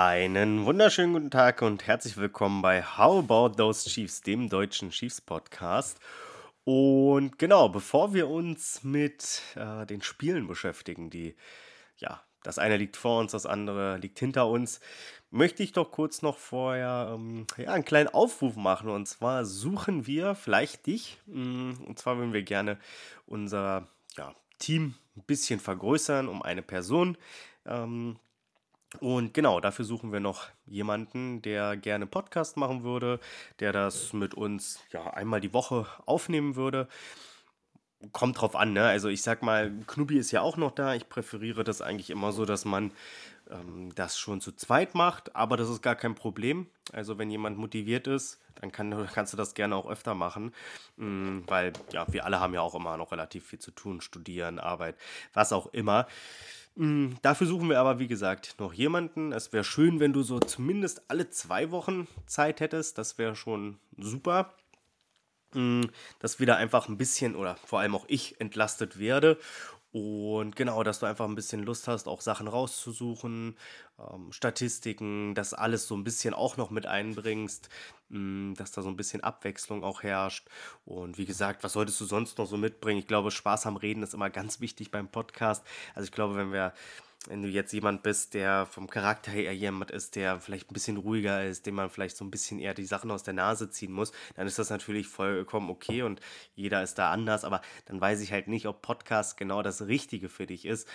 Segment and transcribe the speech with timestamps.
[0.00, 5.20] Einen wunderschönen guten Tag und herzlich willkommen bei How About Those Chiefs, dem deutschen Chiefs
[5.20, 5.98] Podcast.
[6.62, 11.34] Und genau, bevor wir uns mit äh, den Spielen beschäftigen, die
[11.96, 14.78] ja, das eine liegt vor uns, das andere liegt hinter uns,
[15.32, 18.90] möchte ich doch kurz noch vorher ähm, ja, einen kleinen Aufruf machen.
[18.90, 21.18] Und zwar suchen wir vielleicht dich.
[21.26, 22.78] Mm, und zwar würden wir gerne
[23.26, 27.18] unser ja, Team ein bisschen vergrößern um eine Person.
[27.66, 28.20] Ähm,
[29.00, 33.20] und genau, dafür suchen wir noch jemanden, der gerne Podcast machen würde,
[33.60, 36.88] der das mit uns ja einmal die Woche aufnehmen würde.
[38.12, 38.84] Kommt drauf an, ne?
[38.86, 40.94] Also ich sag mal, Knubi ist ja auch noch da.
[40.94, 42.92] Ich präferiere das eigentlich immer so, dass man
[43.50, 46.68] ähm, das schon zu zweit macht, aber das ist gar kein Problem.
[46.92, 50.54] Also wenn jemand motiviert ist, dann kann, kannst du das gerne auch öfter machen,
[50.96, 54.58] mhm, weil ja, wir alle haben ja auch immer noch relativ viel zu tun, studieren,
[54.58, 54.96] Arbeit,
[55.32, 56.06] was auch immer.
[56.78, 59.32] Mhm, dafür suchen wir aber, wie gesagt, noch jemanden.
[59.32, 62.98] Es wäre schön, wenn du so zumindest alle zwei Wochen Zeit hättest.
[62.98, 64.54] Das wäre schon super
[65.54, 65.90] mhm,
[66.20, 69.38] dass wieder einfach ein bisschen oder vor allem auch ich entlastet werde
[69.98, 73.56] und genau, dass du einfach ein bisschen Lust hast, auch Sachen rauszusuchen,
[73.98, 77.68] ähm, Statistiken, das alles so ein bisschen auch noch mit einbringst,
[78.10, 80.46] mh, hm, dass da so ein bisschen Abwechslung auch herrscht.
[80.84, 83.00] Und wie gesagt, was solltest du sonst noch so mitbringen?
[83.00, 85.64] Ich glaube, Spaß am Reden ist immer ganz wichtig beim Podcast.
[85.94, 86.72] Also ich glaube, wenn wir
[87.26, 90.96] wenn du jetzt jemand bist, der vom Charakter her jemand ist, der vielleicht ein bisschen
[90.96, 93.92] ruhiger ist, dem man vielleicht so ein bisschen eher die Sachen aus der Nase ziehen
[93.92, 96.20] muss, dann ist das natürlich vollkommen okay und
[96.54, 100.28] jeder ist da anders, aber dann weiß ich halt nicht, ob Podcast genau das Richtige
[100.28, 100.88] für dich ist.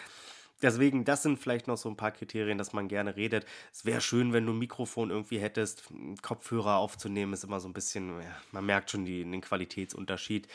[0.61, 3.45] Deswegen, das sind vielleicht noch so ein paar Kriterien, dass man gerne redet.
[3.73, 5.83] Es wäre schön, wenn du ein Mikrofon irgendwie hättest.
[6.21, 8.21] Kopfhörer aufzunehmen ist immer so ein bisschen,
[8.51, 10.47] man merkt schon die, den Qualitätsunterschied.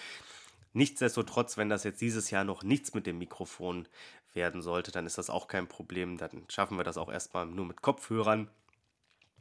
[0.73, 3.87] Nichtsdestotrotz, wenn das jetzt dieses Jahr noch nichts mit dem Mikrofon
[4.35, 6.19] werden sollte, dann ist das auch kein Problem.
[6.19, 8.49] Dann schaffen wir das auch erstmal nur mit Kopfhörern.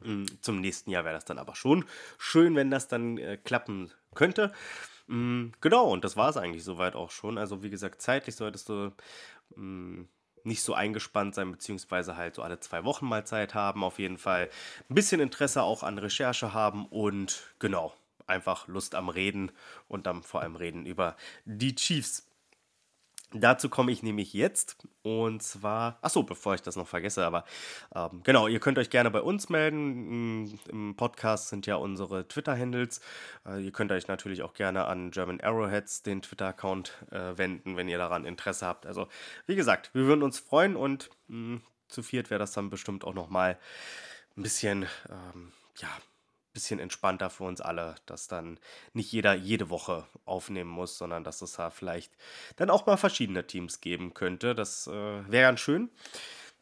[0.00, 1.84] Mm, zum nächsten Jahr wäre das dann aber schon
[2.18, 4.52] schön, wenn das dann äh, klappen könnte.
[5.06, 7.38] Mm, genau, und das war es eigentlich soweit auch schon.
[7.38, 8.92] Also wie gesagt, zeitlich solltest du
[9.56, 10.02] mm,
[10.44, 13.84] nicht so eingespannt sein, beziehungsweise halt so alle zwei Wochen mal Zeit haben.
[13.84, 14.50] Auf jeden Fall
[14.88, 17.94] ein bisschen Interesse auch an Recherche haben und genau,
[18.26, 19.52] einfach Lust am Reden
[19.88, 22.27] und dann vor allem reden über die Chiefs.
[23.34, 27.44] Dazu komme ich nämlich jetzt und zwar, achso, bevor ich das noch vergesse, aber
[27.94, 30.44] ähm, genau, ihr könnt euch gerne bei uns melden.
[30.44, 33.02] Mm, Im Podcast sind ja unsere Twitter-Handles.
[33.46, 37.88] Äh, ihr könnt euch natürlich auch gerne an German Arrowheads, den Twitter-Account, äh, wenden, wenn
[37.88, 38.86] ihr daran Interesse habt.
[38.86, 39.08] Also,
[39.46, 43.04] wie gesagt, wir würden uns freuen und mh, mm, zu viert wäre das dann bestimmt
[43.04, 43.58] auch nochmal
[44.38, 45.88] ein bisschen, ähm, ja,
[46.58, 48.58] bisschen entspannter für uns alle, dass dann
[48.92, 52.12] nicht jeder jede Woche aufnehmen muss, sondern dass es da vielleicht
[52.56, 54.56] dann auch mal verschiedene Teams geben könnte.
[54.56, 55.88] Das äh, wäre ganz schön.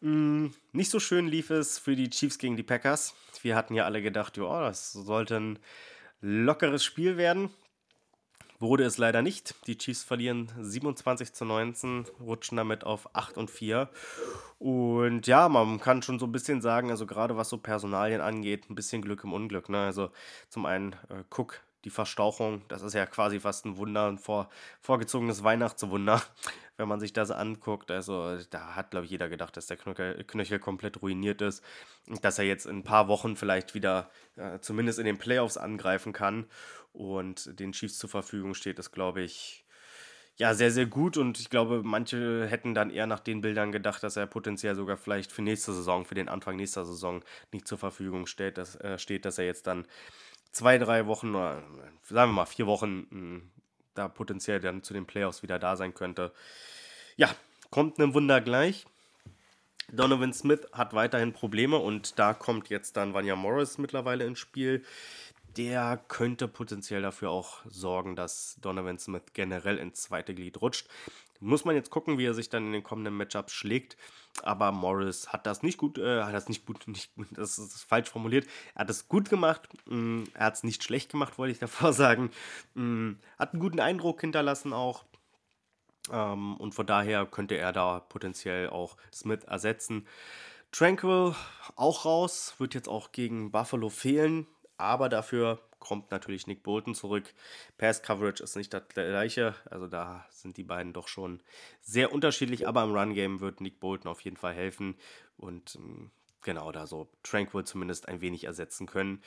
[0.00, 3.14] Mm, nicht so schön lief es für die Chiefs gegen die Packers.
[3.40, 5.58] Wir hatten ja alle gedacht, ja, das sollte ein
[6.20, 7.50] lockeres Spiel werden.
[8.58, 9.54] Wurde es leider nicht.
[9.66, 13.88] Die Chiefs verlieren 27 zu 19, rutschen damit auf 8 und 4.
[14.58, 18.70] Und ja, man kann schon so ein bisschen sagen, also gerade was so Personalien angeht,
[18.70, 19.68] ein bisschen Glück im Unglück.
[19.68, 19.80] Ne?
[19.80, 20.10] Also
[20.48, 24.50] zum einen äh, Cook, die Verstauchung, das ist ja quasi fast ein Wunder, ein vor,
[24.80, 26.20] vorgezogenes Weihnachtswunder,
[26.76, 27.92] wenn man sich das anguckt.
[27.92, 31.62] Also da hat, glaube ich, jeder gedacht, dass der Knöchel, Knöchel komplett ruiniert ist.
[32.22, 36.12] Dass er jetzt in ein paar Wochen vielleicht wieder äh, zumindest in den Playoffs angreifen
[36.12, 36.47] kann
[36.92, 39.64] und den Chiefs zur Verfügung steht, ist, glaube ich,
[40.38, 41.16] ja, sehr, sehr gut.
[41.16, 44.97] Und ich glaube, manche hätten dann eher nach den Bildern gedacht, dass er potenziell sogar
[44.97, 47.22] vielleicht für nächste Saison, für den Anfang nächster Saison
[47.53, 49.86] nicht zur Verfügung steht, dass, äh, steht, dass er jetzt dann
[50.56, 51.62] zwei, drei Wochen, oder
[52.02, 53.41] sagen wir mal vier Wochen, mh,
[53.94, 56.32] da potenziell dann zu den Playoffs wieder da sein könnte.
[57.16, 57.34] Ja,
[57.70, 58.86] kommt ein Wunder gleich.
[59.92, 64.84] Donovan Smith hat weiterhin Probleme und da kommt jetzt dann Vanya Morris mittlerweile ins Spiel
[65.56, 70.88] der könnte potenziell dafür auch sorgen, dass Donovan Smith generell ins zweite Glied rutscht.
[71.41, 73.97] Muss man jetzt gucken, wie er sich dann in den kommenden Matchups schlägt.
[74.42, 78.10] Aber Morris hat das nicht gut, äh, hat das nicht gut, nicht, das ist falsch
[78.10, 78.47] formuliert.
[78.74, 81.59] Er hat es gut gemacht, mh, mm, er hat es nicht schlecht gemacht, wollte ich
[81.59, 82.30] davor sagen.
[82.74, 85.04] Mh, mm, hat einen guten Eindruck hinterlassen auch.
[86.10, 90.06] Ähm, und von daher könnte er da potenziell auch Smith ersetzen.
[90.72, 91.34] Tranquil
[91.77, 94.47] auch raus, wird jetzt auch gegen Buffalo fehlen
[94.78, 97.33] aber dafür kommt natürlich Nick Bolton zurück.
[97.78, 101.41] Pass Coverage ist nicht das gleiche, also da sind die beiden doch schon
[101.80, 104.97] sehr unterschiedlich, aber im Run Game wird Nick Bolton auf jeden Fall helfen
[105.36, 106.10] und ähm,
[106.42, 109.22] genau da so Tranquil zumindest ein wenig ersetzen können.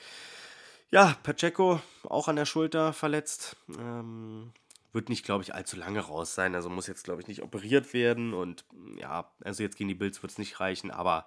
[0.90, 3.56] Ja, Pacheco auch an der Schulter verletzt.
[3.78, 4.52] Ähm,
[4.92, 6.54] wird nicht, glaube ich, allzu lange raus sein.
[6.56, 8.34] Also muss jetzt, glaube ich, nicht operiert werden.
[8.34, 8.64] Und
[8.98, 11.26] ja, also jetzt gegen die Bills wird es nicht reichen, aber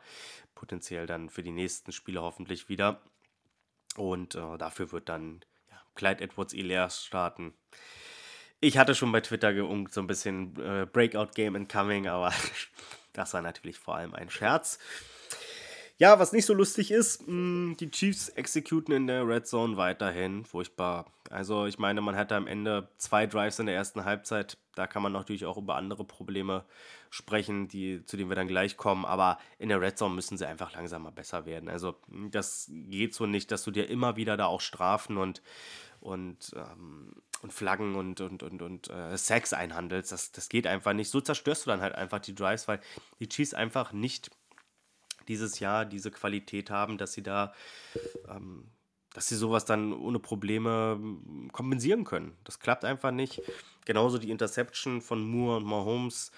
[0.53, 3.01] potenziell dann für die nächsten Spiele hoffentlich wieder.
[3.95, 7.53] Und äh, dafür wird dann ja, Clyde Edwards Hilaire starten.
[8.59, 12.31] Ich hatte schon bei Twitter geungt, so ein bisschen äh, Breakout-Game incoming, aber
[13.13, 14.79] das war natürlich vor allem ein Scherz.
[15.97, 19.77] Ja, was nicht so lustig ist, mh, mm, die Chiefs exekuten in der Red Zone
[19.77, 20.43] weiterhin.
[20.43, 21.05] Furchtbar.
[21.29, 24.57] Also, ich meine, man hatte am Ende zwei Drives in der ersten Halbzeit.
[24.75, 26.65] Da kann man natürlich auch über andere Probleme
[27.13, 29.05] sprechen, die, zu denen wir dann gleich kommen.
[29.05, 31.69] Aber in der Red Zone müssen sie einfach langsam mal besser werden.
[31.69, 31.95] Also,
[32.31, 35.43] das geht so nicht, dass du dir immer wieder da auch Strafen und,
[36.01, 37.13] und, ähm,
[37.43, 40.11] und Flaggen und, und, und, und äh, Sacks einhandelst.
[40.11, 41.11] Das, das geht einfach nicht.
[41.11, 42.79] So zerstörst du dann halt einfach die Drives, weil
[43.19, 44.31] die Chiefs einfach nicht
[45.27, 47.53] dieses Jahr diese Qualität haben, dass sie da,
[48.27, 48.71] ähm,
[49.13, 52.35] dass sie sowas dann ohne Probleme hm, kompensieren können.
[52.43, 53.39] Das klappt einfach nicht.
[53.85, 56.31] Genauso die Interception von Moore und Mahomes.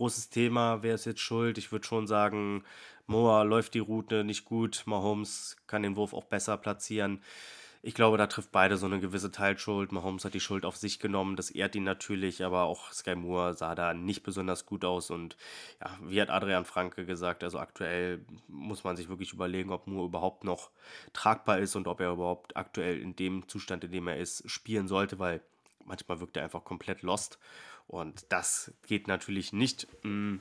[0.00, 1.58] Großes Thema, wer ist jetzt schuld?
[1.58, 2.64] Ich würde schon sagen,
[3.06, 7.20] Moore läuft die Route nicht gut, Mahomes kann den Wurf auch besser platzieren
[7.82, 9.90] ich glaube, da trifft beide so eine gewisse Teilschuld.
[9.90, 13.54] Mahomes hat die Schuld auf sich genommen, das ehrt ihn natürlich, aber auch Sky Moore
[13.54, 15.10] sah da nicht besonders gut aus.
[15.10, 15.36] Und
[15.82, 20.08] ja, wie hat Adrian Franke gesagt, also aktuell muss man sich wirklich überlegen, ob Moore
[20.08, 20.70] überhaupt noch
[21.14, 24.86] tragbar ist und ob er überhaupt aktuell in dem Zustand, in dem er ist, spielen
[24.86, 25.40] sollte, weil
[25.86, 27.38] manchmal wirkt er einfach komplett lost.
[27.90, 29.88] Und das geht natürlich nicht.
[30.04, 30.36] Mm,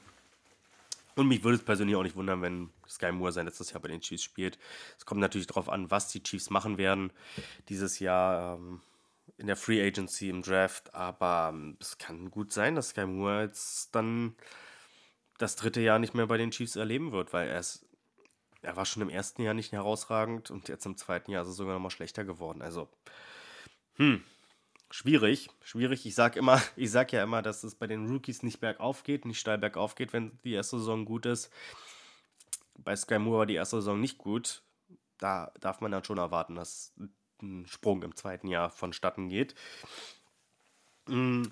[1.16, 3.88] und mich würde es persönlich auch nicht wundern, wenn Sky Moore sein letztes Jahr bei
[3.88, 4.60] den Chiefs spielt.
[5.00, 7.12] Es kommt natürlich darauf an, was die Chiefs machen werden
[7.68, 8.82] dieses Jahr ähm,
[9.40, 10.94] in der Free Agency im Draft.
[10.94, 14.36] Aber ähm, es kann gut sein, dass Sky Moore jetzt dann
[15.40, 17.84] das dritte Jahr nicht mehr bei den Chiefs erleben wird, weil er ist,
[18.62, 21.54] er war schon im ersten Jahr nicht herausragend und jetzt im zweiten Jahr ist er
[21.54, 22.62] sogar noch mal schlechter geworden.
[22.62, 22.88] Also,
[23.96, 24.24] hm,
[24.92, 26.06] Schwierig, schwierig.
[26.06, 29.26] Ich sag immer, ich sag ja immer, dass es bei den Rookies nicht bergauf geht,
[29.26, 31.52] nicht steil bergauf geht, wenn die erste Saison gut ist.
[32.78, 34.64] Bei Sky Moore war die erste Saison nicht gut.
[35.18, 36.94] Da darf man dann schon erwarten, dass
[37.42, 39.54] ein Sprung im zweiten Jahr vonstatten geht.
[41.08, 41.44] Mm,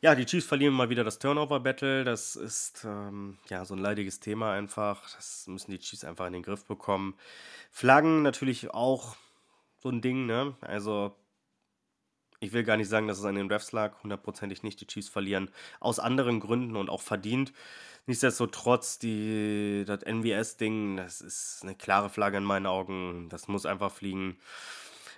[0.00, 2.04] ja, die Chiefs verlieren mal wieder das Turnover-Battle.
[2.04, 5.02] Das ist ähm, ja so ein leidiges Thema einfach.
[5.16, 7.14] Das müssen die Chiefs einfach in den Griff bekommen.
[7.70, 9.16] Flaggen natürlich auch
[9.78, 10.54] so ein Ding, ne?
[10.60, 11.16] Also
[12.40, 14.80] ich will gar nicht sagen, dass es an den Refs lag, hundertprozentig nicht.
[14.80, 15.50] Die Chiefs verlieren
[15.80, 17.52] aus anderen Gründen und auch verdient.
[18.06, 23.28] Nichtsdestotrotz, die, das NWS-Ding, das ist eine klare Flagge in meinen Augen.
[23.30, 24.36] Das muss einfach fliegen.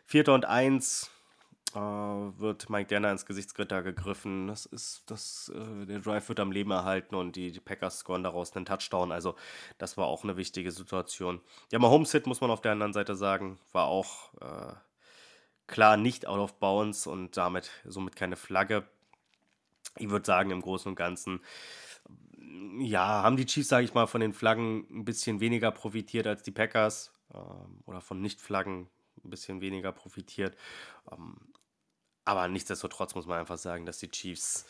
[0.04, 1.10] Vierter und eins
[1.74, 4.46] äh, wird Mike Danner ins Gesichtsgitter gegriffen.
[4.46, 8.22] Das ist, das, äh, der Drive wird am Leben erhalten und die, die Packers scoren
[8.22, 9.10] daraus einen Touchdown.
[9.10, 9.34] Also,
[9.78, 11.40] das war auch eine wichtige Situation.
[11.72, 14.32] Ja, Mahomes-Hit, muss man auf der anderen Seite sagen, war auch.
[14.40, 14.74] Äh,
[15.66, 18.88] klar nicht out of bounds und damit somit keine Flagge.
[19.98, 21.40] Ich würde sagen, im Großen und Ganzen,
[22.78, 26.42] ja, haben die Chiefs, sage ich mal, von den Flaggen ein bisschen weniger profitiert als
[26.42, 28.88] die Packers ähm, oder von Nicht-Flaggen
[29.24, 30.56] ein bisschen weniger profitiert.
[31.10, 31.36] Ähm,
[32.24, 34.66] aber nichtsdestotrotz muss man einfach sagen, dass die Chiefs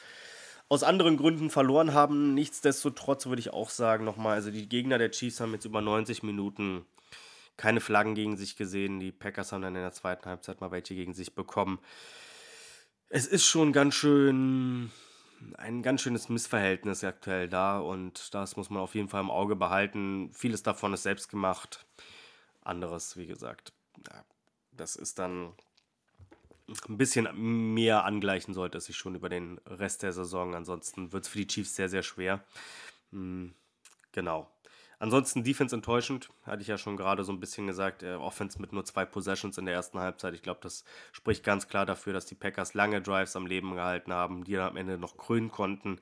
[0.69, 2.35] aus anderen Gründen verloren haben.
[2.35, 6.23] Nichtsdestotrotz würde ich auch sagen, nochmal, also die Gegner der Chiefs haben jetzt über 90
[6.23, 6.85] Minuten
[7.57, 9.01] keine Flaggen gegen sich gesehen.
[9.01, 11.79] Die Packers haben dann in der zweiten Halbzeit mal welche gegen sich bekommen.
[13.09, 14.91] Es ist schon ganz schön
[15.59, 19.55] ein ganz schönes Missverhältnis aktuell da und das muss man auf jeden Fall im Auge
[19.55, 20.31] behalten.
[20.33, 21.87] Vieles davon ist selbst gemacht,
[22.63, 23.73] anderes, wie gesagt,
[24.73, 25.53] das ist dann
[26.89, 27.29] ein bisschen
[27.75, 30.55] mehr angleichen sollte es sich schon über den Rest der Saison.
[30.55, 32.45] Ansonsten wird es für die Chiefs sehr, sehr schwer.
[33.13, 33.55] Hm,
[34.11, 34.51] genau.
[34.99, 38.03] Ansonsten Defense enttäuschend, hatte ich ja schon gerade so ein bisschen gesagt.
[38.03, 40.35] Äh, Offense mit nur zwei Possessions in der ersten Halbzeit.
[40.35, 44.13] Ich glaube, das spricht ganz klar dafür, dass die Packers lange Drives am Leben gehalten
[44.13, 46.01] haben, die dann am Ende noch krönen konnten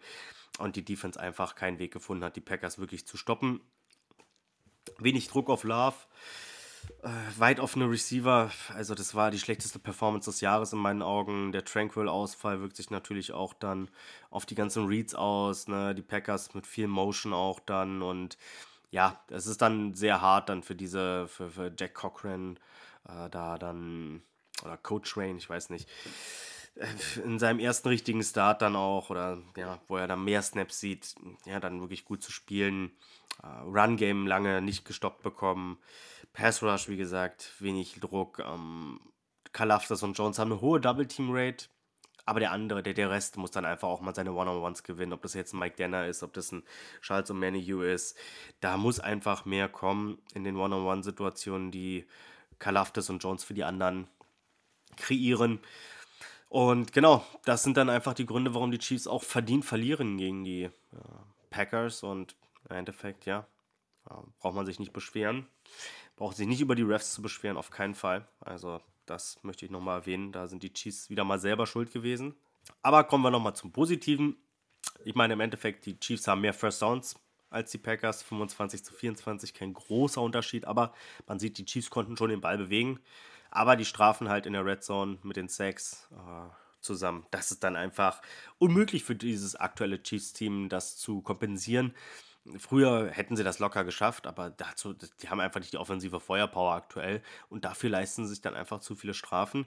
[0.58, 3.60] und die Defense einfach keinen Weg gefunden hat, die Packers wirklich zu stoppen.
[4.98, 5.96] Wenig Druck auf Love.
[7.02, 7.08] Äh,
[7.38, 11.50] weit offene Receiver, also das war die schlechteste Performance des Jahres in meinen Augen.
[11.50, 13.90] Der Tranquil-Ausfall wirkt sich natürlich auch dann
[14.30, 15.94] auf die ganzen Reads aus, ne?
[15.94, 18.36] die Packers mit viel Motion auch dann und
[18.94, 22.60] ja, es ist dann sehr hart dann für diese, für, für Jack Cochran,
[23.08, 24.22] äh, da dann,
[24.62, 25.88] oder Coach Rain, ich weiß nicht,
[26.76, 26.86] äh,
[27.24, 31.16] in seinem ersten richtigen Start dann auch, oder ja, wo er dann mehr Snaps sieht,
[31.44, 32.92] ja, dann wirklich gut zu spielen.
[33.42, 35.78] Uh, Run-Game lange nicht gestoppt bekommen.
[36.32, 38.38] Pass Rush, wie gesagt, wenig Druck.
[38.38, 39.00] Ähm,
[39.52, 41.66] Kalaftas und Jones haben eine hohe Double-Team-Rate.
[42.26, 45.12] Aber der andere, der, der Rest muss dann einfach auch mal seine One-on-Ones gewinnen.
[45.12, 46.62] Ob das jetzt ein Mike Danner ist, ob das ein
[47.02, 48.16] Charles O'Manihu ist.
[48.60, 52.06] Da muss einfach mehr kommen in den One-on-One-Situationen, die
[52.58, 54.08] Kalaftis und Jones für die anderen
[54.96, 55.60] kreieren.
[56.48, 60.44] Und genau, das sind dann einfach die Gründe, warum die Chiefs auch verdient verlieren gegen
[60.44, 60.70] die äh,
[61.50, 62.02] Packers.
[62.02, 62.36] Und
[62.70, 63.46] im Endeffekt, ja,
[64.08, 65.46] äh, braucht man sich nicht beschweren.
[66.16, 68.28] Braucht sich nicht über die Refs zu beschweren, auf keinen Fall.
[68.40, 70.32] Also, das möchte ich nochmal erwähnen.
[70.32, 72.34] Da sind die Chiefs wieder mal selber schuld gewesen.
[72.82, 74.36] Aber kommen wir nochmal zum Positiven.
[75.04, 77.16] Ich meine, im Endeffekt, die Chiefs haben mehr First Downs
[77.50, 80.92] als die Packers, 25 zu 24, kein großer Unterschied, aber
[81.26, 82.98] man sieht, die Chiefs konnten schon den Ball bewegen.
[83.50, 87.62] Aber die Strafen halt in der Red Zone mit den Sacks äh, zusammen, das ist
[87.62, 88.20] dann einfach
[88.58, 91.94] unmöglich für dieses aktuelle Chiefs-Team, das zu kompensieren.
[92.58, 96.74] Früher hätten sie das locker geschafft, aber dazu, die haben einfach nicht die offensive Feuerpower
[96.74, 99.66] aktuell und dafür leisten sie sich dann einfach zu viele Strafen.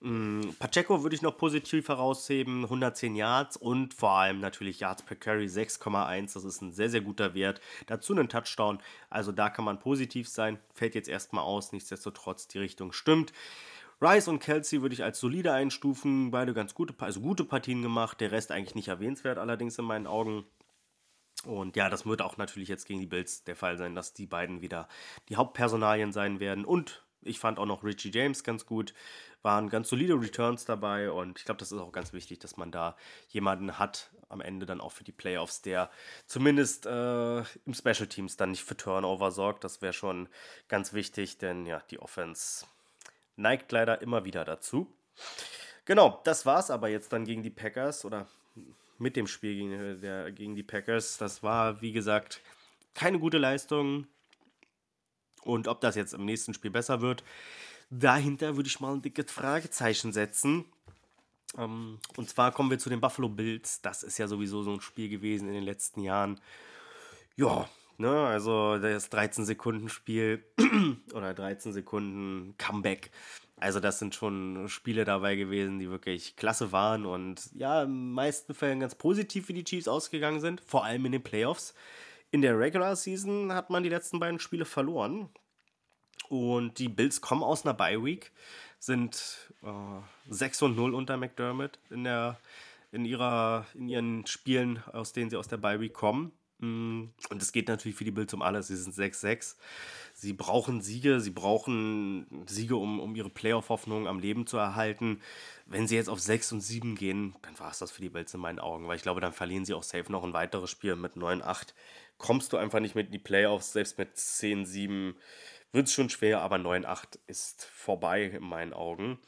[0.00, 5.16] Mm, Pacheco würde ich noch positiv herausheben, 110 Yards und vor allem natürlich Yards per
[5.16, 7.60] Carry 6,1, das ist ein sehr, sehr guter Wert.
[7.86, 12.58] Dazu einen Touchdown, also da kann man positiv sein, fällt jetzt erstmal aus, nichtsdestotrotz die
[12.58, 13.32] Richtung stimmt.
[14.00, 18.20] Rice und Kelsey würde ich als solide einstufen, beide ganz gute, also gute Partien gemacht,
[18.20, 20.44] der Rest eigentlich nicht erwähnenswert, allerdings in meinen Augen.
[21.48, 24.26] Und ja, das wird auch natürlich jetzt gegen die Bills der Fall sein, dass die
[24.26, 24.88] beiden wieder
[25.28, 26.64] die Hauptpersonalien sein werden.
[26.64, 28.94] Und ich fand auch noch Richie James ganz gut
[29.42, 32.72] waren ganz solide Returns dabei und ich glaube, das ist auch ganz wichtig, dass man
[32.72, 32.96] da
[33.28, 35.90] jemanden hat am Ende dann auch für die Playoffs, der
[36.26, 39.64] zumindest äh, im Special Teams dann nicht für Turnover sorgt.
[39.64, 40.28] Das wäre schon
[40.68, 42.66] ganz wichtig, denn ja, die Offense
[43.36, 44.92] neigt leider immer wieder dazu.
[45.84, 48.26] Genau, das war es aber jetzt dann gegen die Packers oder
[48.98, 51.18] mit dem Spiel gegen, der, gegen die Packers.
[51.18, 52.42] Das war, wie gesagt,
[52.94, 54.06] keine gute Leistung.
[55.42, 57.22] Und ob das jetzt im nächsten Spiel besser wird,
[57.90, 60.66] Dahinter würde ich mal ein dickes Fragezeichen setzen.
[61.56, 63.80] Ähm, und zwar kommen wir zu den Buffalo Bills.
[63.80, 66.38] Das ist ja sowieso so ein Spiel gewesen in den letzten Jahren.
[67.36, 70.44] Ja, ne, also das 13-Sekunden-Spiel
[71.14, 73.10] oder 13 Sekunden Comeback.
[73.60, 78.54] Also das sind schon Spiele dabei gewesen, die wirklich klasse waren und ja, in meisten
[78.54, 81.74] Fällen ganz positiv für die Chiefs ausgegangen sind, vor allem in den Playoffs.
[82.30, 85.28] In der Regular Season hat man die letzten beiden Spiele verloren.
[86.28, 88.32] Und die Bills kommen aus einer Bye Week,
[88.78, 92.38] sind äh, 6 und 0 unter McDermott in, der,
[92.92, 96.32] in, ihrer, in ihren Spielen, aus denen sie aus der Bye Week kommen.
[96.58, 98.68] Mm, und es geht natürlich für die Bills um alles.
[98.68, 99.56] Sie sind 6-6.
[100.14, 105.20] Sie brauchen Siege, sie brauchen Siege, um, um ihre Playoff-Hoffnung am Leben zu erhalten.
[105.66, 108.34] Wenn sie jetzt auf 6 und 7 gehen, dann war es das für die Bills
[108.34, 110.96] in meinen Augen, weil ich glaube, dann verlieren sie auch safe noch ein weiteres Spiel
[110.96, 111.74] mit 9-8.
[112.16, 115.14] Kommst du einfach nicht mit in die Playoffs, selbst mit 10-7
[115.72, 119.18] wird es schon schwer, aber 9-8 ist vorbei in meinen Augen.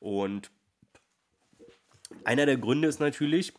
[0.00, 0.50] Und
[2.24, 3.52] einer der Gründe ist natürlich,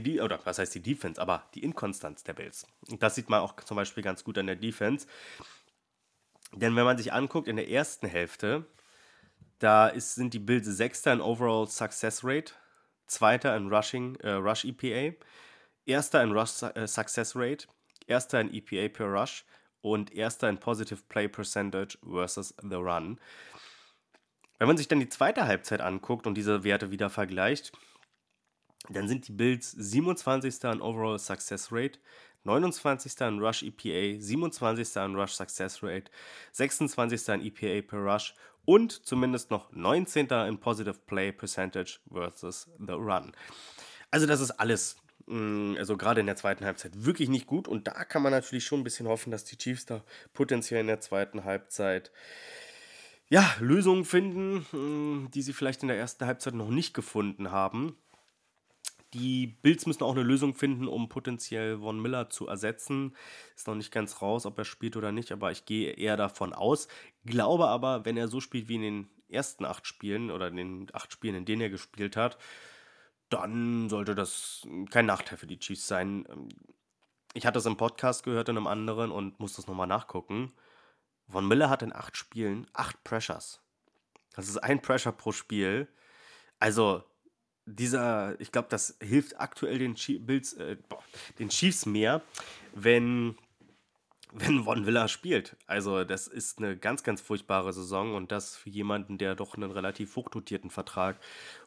[0.00, 2.66] die, oder was heißt die Defense, aber die Inkonstanz der Bills.
[2.88, 5.06] Und das sieht man auch zum Beispiel ganz gut an der Defense.
[6.52, 8.64] Denn wenn man sich anguckt, in der ersten Hälfte,
[9.58, 12.54] da ist, sind die Bills Sechster in Overall Success Rate,
[13.06, 15.14] Zweiter in Rushing, äh, Rush EPA,
[15.84, 17.66] Erster in Rush äh, Success Rate,
[18.06, 19.44] Erster in EPA per Rush
[19.82, 23.20] und erster in Positive Play Percentage versus the Run.
[24.58, 27.72] Wenn man sich dann die zweite Halbzeit anguckt und diese Werte wieder vergleicht,
[28.88, 30.64] dann sind die Bills 27.
[30.64, 31.98] in Overall Success Rate,
[32.44, 33.20] 29.
[33.20, 34.96] in Rush EPA, 27.
[34.96, 36.10] in Rush Success Rate,
[36.52, 37.28] 26.
[37.28, 38.34] in EPA per Rush
[38.64, 40.26] und zumindest noch 19.
[40.48, 43.32] in Positive Play Percentage versus the Run.
[44.10, 44.96] Also das ist alles
[45.26, 47.68] Mm, also gerade in der zweiten Halbzeit, wirklich nicht gut.
[47.68, 50.86] Und da kann man natürlich schon ein bisschen hoffen, dass die Chiefs da potenziell in
[50.88, 52.10] der zweiten Halbzeit
[53.28, 57.96] ja, Lösungen finden, mm, die sie vielleicht in der ersten Halbzeit noch nicht gefunden haben.
[59.14, 63.14] Die Bills müssen auch eine Lösung finden, um potenziell Von Miller zu ersetzen.
[63.54, 66.52] Ist noch nicht ganz raus, ob er spielt oder nicht, aber ich gehe eher davon
[66.52, 66.88] aus.
[67.26, 70.86] Glaube aber, wenn er so spielt wie in den ersten acht Spielen oder in den
[70.92, 72.38] acht Spielen, in denen er gespielt hat,
[73.28, 76.26] dann sollte das kein Nachteil für die Chiefs sein.
[77.34, 80.52] Ich hatte es im Podcast gehört in einem anderen und muss das nochmal nachgucken.
[81.28, 83.60] Von Miller hat in acht Spielen acht Pressures.
[84.34, 85.88] Das ist ein Pressure pro Spiel.
[86.58, 87.04] Also,
[87.76, 90.76] dieser, ich glaube, das hilft aktuell den, Bills, äh,
[91.38, 92.22] den Chiefs mehr,
[92.74, 93.36] wenn,
[94.32, 95.56] wenn Von Villa spielt.
[95.66, 99.70] Also, das ist eine ganz, ganz furchtbare Saison und das für jemanden, der doch einen
[99.70, 101.18] relativ hochdotierten Vertrag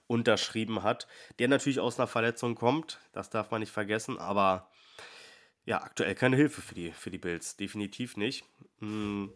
[0.08, 1.08] unterschrieben hat,
[1.40, 4.70] der natürlich aus einer Verletzung kommt, das darf man nicht vergessen, aber
[5.66, 8.46] ja, aktuell keine Hilfe für die, für die Bills, definitiv nicht.
[8.80, 9.32] Hm,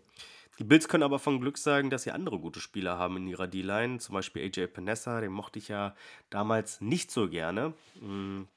[0.59, 3.47] die Bills können aber von Glück sagen, dass sie andere gute Spieler haben in ihrer
[3.47, 5.95] D-Line, zum Beispiel AJ Panessa, den mochte ich ja
[6.29, 8.47] damals nicht so gerne, hm,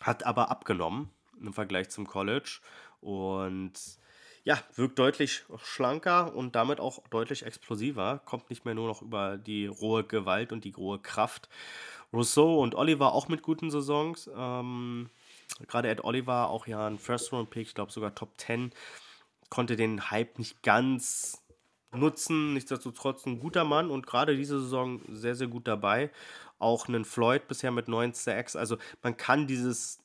[0.00, 2.60] hat aber abgenommen im Vergleich zum College
[3.00, 3.72] und
[4.44, 8.22] ja, wirkt deutlich schlanker und damit auch deutlich explosiver.
[8.24, 11.48] Kommt nicht mehr nur noch über die rohe Gewalt und die rohe Kraft.
[12.12, 14.30] Rousseau und Oliver auch mit guten Saisons.
[14.36, 15.10] Ähm,
[15.66, 18.70] Gerade Ed Oliver, auch ja ein First-Round-Pick, ich glaube sogar Top 10,
[19.50, 21.44] konnte den Hype nicht ganz
[21.92, 22.54] nutzen.
[22.54, 26.10] Nichtsdestotrotz ein guter Mann und gerade diese Saison sehr, sehr gut dabei.
[26.58, 28.56] Auch einen Floyd bisher mit 9 Sacks.
[28.56, 29.98] Also man kann dieses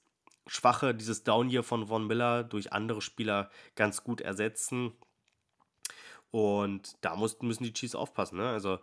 [0.48, 4.94] schwache, dieses Down hier von Von Miller durch andere Spieler ganz gut ersetzen.
[6.32, 8.38] Und da muss, müssen die Chiefs aufpassen.
[8.38, 8.50] Ne?
[8.50, 8.80] Also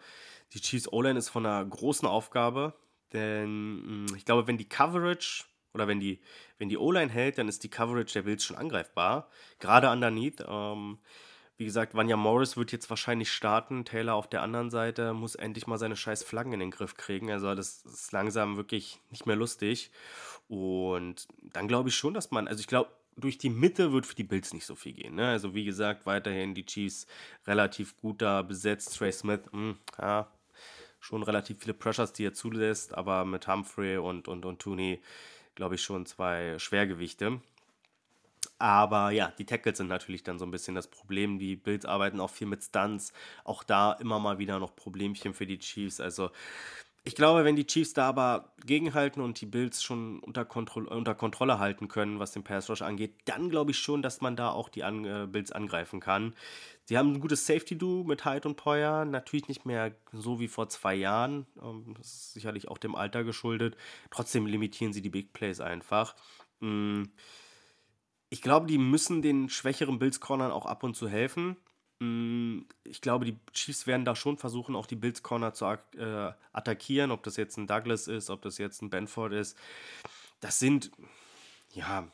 [0.52, 2.74] die Chiefs O-Line ist von einer großen Aufgabe,
[3.12, 5.44] denn hm, ich glaube, wenn die Coverage
[5.78, 6.20] oder wenn die,
[6.58, 9.28] wenn die O-Line hält, dann ist die Coverage der Bills schon angreifbar.
[9.60, 10.44] Gerade underneath.
[10.46, 10.98] Ähm,
[11.56, 13.84] wie gesagt, Vanya Morris wird jetzt wahrscheinlich starten.
[13.84, 17.30] Taylor auf der anderen Seite muss endlich mal seine scheiß Flaggen in den Griff kriegen.
[17.30, 19.90] Also das ist langsam wirklich nicht mehr lustig.
[20.48, 24.14] Und dann glaube ich schon, dass man, also ich glaube, durch die Mitte wird für
[24.14, 25.16] die Bills nicht so viel gehen.
[25.16, 25.28] Ne?
[25.28, 27.06] Also wie gesagt, weiterhin die Chiefs
[27.46, 28.96] relativ gut da besetzt.
[28.96, 30.28] Trey Smith, mh, hm, ja,
[31.00, 35.00] schon relativ viele Pressures, die er zulässt, aber mit Humphrey und, und, und Tooney,
[35.58, 37.40] glaube ich, schon zwei Schwergewichte.
[38.60, 41.40] Aber ja, die Tackles sind natürlich dann so ein bisschen das Problem.
[41.40, 43.12] Die Bills arbeiten auch viel mit Stunts.
[43.42, 46.00] Auch da immer mal wieder noch Problemchen für die Chiefs.
[46.00, 46.30] Also
[47.04, 51.14] ich glaube, wenn die Chiefs da aber gegenhalten und die Bills schon unter, Kontro unter
[51.14, 54.50] Kontrolle halten können, was den Pass Rush angeht, dann glaube ich schon, dass man da
[54.50, 56.34] auch die An äh, Bills angreifen kann.
[56.84, 59.04] Sie haben ein gutes Safety-Do mit Hyde und Poyer.
[59.04, 61.46] Natürlich nicht mehr so wie vor zwei Jahren.
[61.62, 63.76] Ähm, das ist sicherlich auch dem Alter geschuldet.
[64.10, 66.14] Trotzdem limitieren sie die Big Plays einfach.
[66.60, 67.10] Mhm
[68.30, 71.56] ich glaube, die müssen den schwächeren Bills-Cornern auch ab und zu helfen.
[72.00, 77.10] Mm, ich glaube, die Chiefs werden da schon versuchen, auch die Bills-Corner zu äh, attackieren,
[77.10, 79.56] ob das jetzt ein Douglas ist, ob das jetzt ein Benford ist.
[80.40, 80.90] Das sind,
[81.72, 82.08] ja,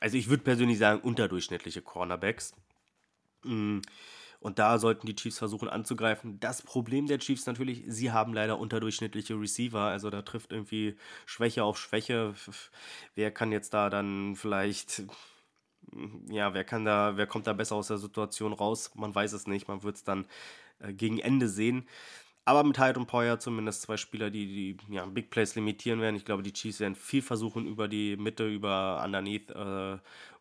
[0.00, 2.54] also ich würde persönlich sagen, unterdurchschnittliche Cornerbacks.
[3.44, 3.80] Mm,
[4.40, 6.38] und da sollten die Chiefs versuchen anzugreifen.
[6.38, 9.80] Das Problem der Chiefs natürlich, sie haben leider unterdurchschnittliche Receiver.
[9.80, 12.34] Also da trifft irgendwie Schwäche auf Schwäche.
[13.14, 15.04] Wer kann jetzt da dann vielleicht
[16.28, 18.92] ja, wer kann da, wer kommt da besser aus der Situation raus?
[18.94, 20.26] Man weiß es nicht, man wird es dann
[20.80, 21.86] äh, gegen Ende sehen.
[22.44, 26.16] Aber mit Hyde und Poyer zumindest zwei Spieler, die die ja, Big Plays limitieren werden.
[26.16, 29.98] Ich glaube, die Chiefs werden viel versuchen, über die Mitte, über Underneath äh,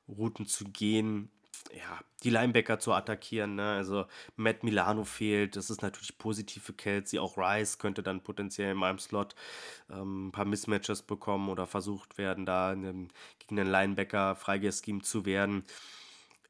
[0.09, 1.29] Routen zu gehen
[1.71, 3.55] ja, die Linebacker zu attackieren.
[3.55, 3.73] Ne?
[3.73, 7.19] Also Matt Milano fehlt, das ist natürlich positiv für Kelsey.
[7.19, 9.35] Auch Rice könnte dann potenziell in meinem Slot
[9.89, 15.25] ähm, ein paar Mismatches bekommen oder versucht werden, da einem, gegen den Linebacker freigescheme zu
[15.25, 15.63] werden.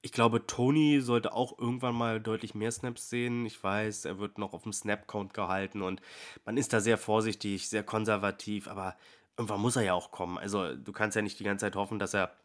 [0.02, 3.46] Ich glaube, Tony sollte auch irgendwann mal deutlich mehr Snaps sehen.
[3.46, 6.02] Ich weiß, er wird noch auf dem Snap-Count gehalten und
[6.46, 8.98] man ist da sehr vorsichtig, sehr konservativ, aber
[9.38, 10.38] irgendwann muss er ja auch kommen.
[10.38, 12.36] Also du kannst ja nicht die ganze Zeit hoffen, dass er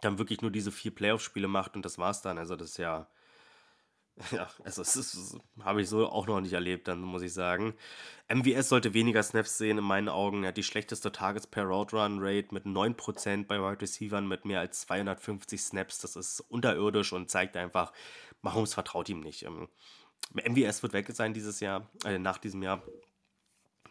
[0.00, 2.38] dann wirklich nur diese vier Playoff-Spiele macht und das war's dann.
[2.38, 3.08] Also das ist ja,
[4.30, 7.74] ja, also das, habe ich so auch noch nicht erlebt, dann muss ich sagen.
[8.28, 10.44] MWS sollte weniger Snaps sehen in meinen Augen.
[10.44, 14.44] Er hat die schlechteste Targets per Route Run Rate mit 9% bei Wide Receivers mit
[14.44, 15.98] mehr als 250 Snaps.
[15.98, 17.92] Das ist unterirdisch und zeigt einfach,
[18.40, 19.42] Mahomes vertraut ihm nicht.
[19.42, 22.82] MWS ähm, wird weg sein dieses Jahr, äh, nach diesem Jahr.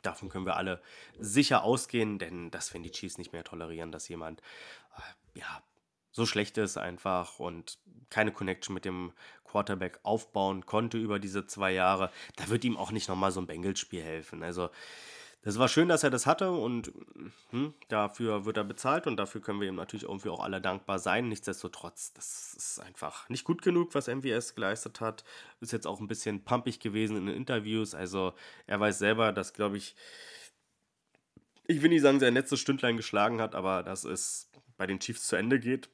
[0.03, 0.81] Davon können wir alle
[1.17, 4.41] sicher ausgehen, denn das werden die Chiefs nicht mehr tolerieren, dass jemand
[4.97, 5.63] äh, ja,
[6.13, 9.11] so schlecht ist einfach und keine Connection mit dem
[9.43, 13.47] Quarterback aufbauen konnte über diese zwei Jahre, da wird ihm auch nicht nochmal so ein
[13.47, 14.43] Bengals-Spiel helfen.
[14.43, 14.69] Also,
[15.41, 16.93] das war schön, dass er das hatte und
[17.49, 20.99] hm, dafür wird er bezahlt und dafür können wir ihm natürlich irgendwie auch alle dankbar
[20.99, 21.27] sein.
[21.27, 25.25] Nichtsdestotrotz, das ist einfach nicht gut genug, was MVS geleistet hat.
[25.59, 27.93] Ist jetzt auch ein bisschen pumpig gewesen in den Interviews.
[27.93, 28.33] Also,
[28.67, 29.95] er weiß selber, dass, glaube ich,
[31.67, 35.27] ich will nicht sagen, sein letztes Stündlein geschlagen hat, aber dass es bei den Chiefs
[35.27, 35.89] zu Ende geht.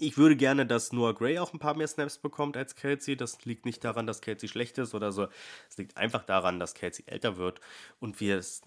[0.00, 3.16] Ich würde gerne, dass Noah Gray auch ein paar mehr Snaps bekommt als Kelsey.
[3.16, 5.28] Das liegt nicht daran, dass Kelsey schlecht ist oder so.
[5.68, 7.60] Es liegt einfach daran, dass Kelsey älter wird
[8.00, 8.62] und wir es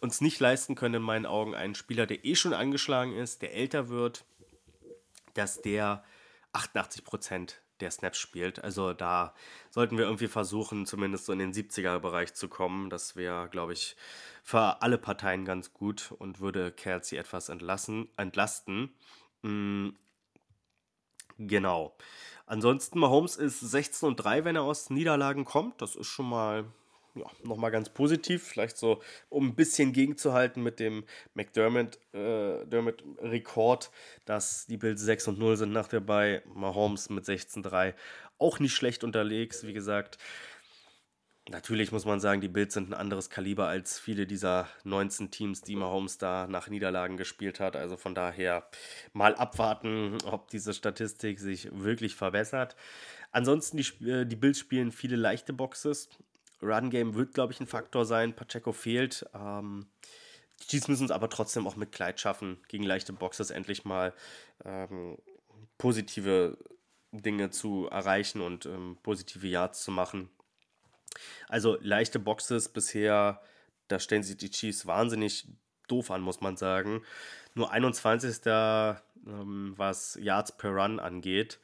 [0.00, 3.54] uns nicht leisten können, in meinen Augen, einen Spieler, der eh schon angeschlagen ist, der
[3.54, 4.24] älter wird,
[5.34, 6.04] dass der
[6.52, 8.62] 88% der Snaps spielt.
[8.64, 9.34] Also da
[9.70, 12.90] sollten wir irgendwie versuchen, zumindest so in den 70er-Bereich zu kommen.
[12.90, 13.96] Das wäre, glaube ich,
[14.42, 18.90] für alle Parteien ganz gut und würde Kelsey etwas entlassen, entlasten.
[21.38, 21.94] Genau.
[22.46, 25.82] Ansonsten, Mahomes ist 16 und 3, wenn er aus Niederlagen kommt.
[25.82, 26.64] Das ist schon mal
[27.16, 28.44] ja, nochmal ganz positiv.
[28.44, 33.88] Vielleicht so, um ein bisschen gegenzuhalten mit dem McDermott-Rekord, äh,
[34.26, 37.94] dass die Bills 6 und 0 sind nach der bei Mahomes mit 16 3
[38.38, 39.66] auch nicht schlecht unterwegs.
[39.66, 40.18] Wie gesagt,
[41.48, 45.62] Natürlich muss man sagen, die Bills sind ein anderes Kaliber als viele dieser 19 Teams,
[45.62, 47.76] die Mahomes da nach Niederlagen gespielt hat.
[47.76, 48.66] Also von daher
[49.12, 52.74] mal abwarten, ob diese Statistik sich wirklich verbessert.
[53.30, 56.08] Ansonsten, die, äh, die Bills spielen viele leichte Boxes.
[56.62, 58.34] Run Game wird, glaube ich, ein Faktor sein.
[58.34, 59.24] Pacheco fehlt.
[59.32, 59.86] Ähm,
[60.62, 64.14] die Chiefs müssen es aber trotzdem auch mit Kleid schaffen, gegen leichte Boxes endlich mal
[64.64, 65.16] ähm,
[65.78, 66.56] positive
[67.12, 70.30] Dinge zu erreichen und ähm, positive Yards zu machen.
[71.48, 73.40] Also leichte Boxes bisher,
[73.88, 75.48] da stellen sich die Chiefs wahnsinnig
[75.88, 77.02] doof an, muss man sagen.
[77.54, 78.40] Nur 21.
[79.26, 81.58] Ähm, was Yards per Run angeht.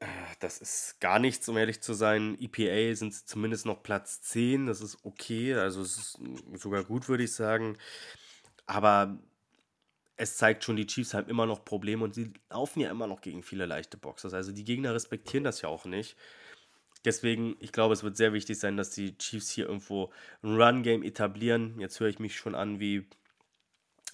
[0.00, 0.06] Äh,
[0.40, 2.36] das ist gar nichts, um ehrlich zu sein.
[2.40, 4.66] EPA sind zumindest noch Platz 10.
[4.66, 5.54] Das ist okay.
[5.54, 6.18] Also es ist
[6.60, 7.78] sogar gut, würde ich sagen.
[8.66, 9.18] Aber
[10.16, 13.20] es zeigt schon, die Chiefs haben immer noch Probleme und sie laufen ja immer noch
[13.20, 14.34] gegen viele leichte Boxes.
[14.34, 16.16] Also die Gegner respektieren das ja auch nicht.
[17.04, 20.10] Deswegen, ich glaube, es wird sehr wichtig sein, dass die Chiefs hier irgendwo
[20.42, 21.78] ein Run-Game etablieren.
[21.78, 23.06] Jetzt höre ich mich schon an wie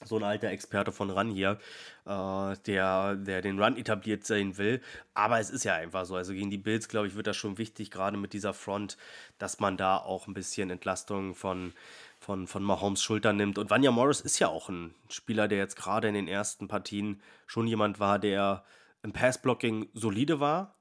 [0.04, 1.58] so ein alter Experte von Run hier,
[2.06, 4.80] äh, der, der den Run etabliert sein will.
[5.14, 6.16] Aber es ist ja einfach so.
[6.16, 8.96] Also gegen die Bills, glaube ich, wird das schon wichtig, gerade mit dieser Front,
[9.38, 11.72] dass man da auch ein bisschen Entlastung von,
[12.18, 13.58] von, von Mahomes Schultern nimmt.
[13.58, 17.20] Und Vanya Morris ist ja auch ein Spieler, der jetzt gerade in den ersten Partien
[17.46, 18.64] schon jemand war, der
[19.02, 20.79] im Passblocking solide war,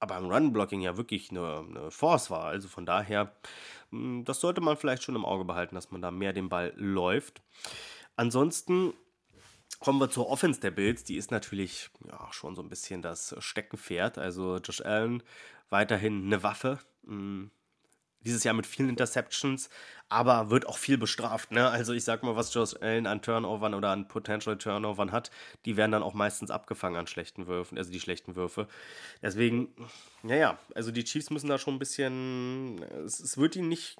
[0.00, 2.46] aber im Run-Blocking ja wirklich eine, eine Force war.
[2.46, 3.32] Also von daher,
[3.90, 6.72] hm, das sollte man vielleicht schon im Auge behalten, dass man da mehr den Ball
[6.76, 7.42] läuft.
[8.16, 8.94] Ansonsten
[9.78, 11.04] kommen wir zur Offense der Bills.
[11.04, 14.18] Die ist natürlich ja, schon so ein bisschen das Steckenpferd.
[14.18, 15.22] Also Josh Allen
[15.68, 16.78] weiterhin eine Waffe.
[18.24, 19.70] Dieses Jahr mit vielen Interceptions,
[20.08, 21.52] aber wird auch viel bestraft.
[21.52, 21.68] Ne?
[21.68, 25.30] Also ich sag mal, was Josh Allen an Turnovern oder an Potential Turnovern hat,
[25.64, 28.66] die werden dann auch meistens abgefangen an schlechten Würfen, also die schlechten Würfe.
[29.22, 29.68] Deswegen,
[30.22, 33.96] naja, also die Chiefs müssen da schon ein bisschen, es, es wird ihnen nicht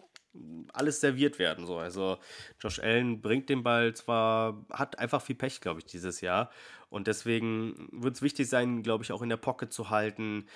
[0.72, 1.66] alles serviert werden.
[1.66, 1.78] So.
[1.78, 2.18] Also
[2.60, 6.50] Josh Allen bringt den Ball zwar, hat einfach viel Pech, glaube ich, dieses Jahr.
[6.90, 10.46] Und deswegen wird es wichtig sein, glaube ich, auch in der Pocket zu halten.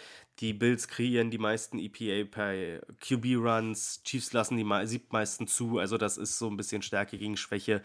[0.40, 4.02] Die Bills kreieren die meisten EPA per QB-Runs.
[4.02, 5.78] Chiefs lassen die siebmeisten zu.
[5.78, 7.82] Also das ist so ein bisschen Stärke gegen Schwäche.